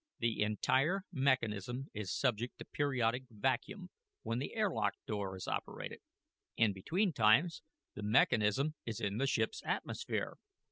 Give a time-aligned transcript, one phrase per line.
[0.17, 3.91] The entire mechanism is subject to periodic vacuum,
[4.23, 5.99] when the airlock door is operated.
[6.57, 7.61] In between times,
[7.93, 10.37] the mechanism is in the ship's atmosphere.